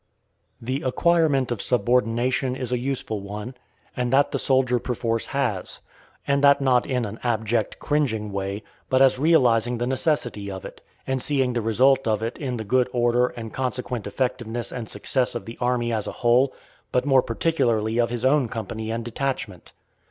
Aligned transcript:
The 0.59 0.81
acquirement 0.81 1.51
of 1.51 1.61
subordination 1.61 2.55
is 2.55 2.71
a 2.71 2.79
useful 2.79 3.21
one, 3.21 3.53
and 3.95 4.11
that 4.11 4.31
the 4.31 4.39
soldier 4.39 4.79
perforce 4.79 5.27
has; 5.27 5.79
and 6.25 6.43
that 6.43 6.59
not 6.59 6.87
in 6.87 7.05
an 7.05 7.19
abject, 7.21 7.77
cringing 7.77 8.31
way, 8.31 8.63
but 8.89 8.99
as 9.03 9.19
realizing 9.19 9.77
the 9.77 9.85
necessity 9.85 10.49
of 10.49 10.65
it, 10.65 10.81
and 11.05 11.21
seeing 11.21 11.53
the 11.53 11.61
result 11.61 12.07
of 12.07 12.23
it 12.23 12.39
in 12.39 12.57
the 12.57 12.63
good 12.63 12.89
order 12.91 13.27
and 13.27 13.53
consequent 13.53 14.07
effectiveness 14.07 14.71
and 14.71 14.89
success 14.89 15.35
of 15.35 15.45
the 15.45 15.55
army 15.61 15.93
as 15.93 16.07
a 16.07 16.11
whole, 16.25 16.51
but 16.91 17.05
more 17.05 17.21
particularly 17.21 17.99
of 17.99 18.09
his 18.09 18.25
own 18.25 18.47
company 18.47 18.89
and 18.89 19.05
detachment. 19.05 19.71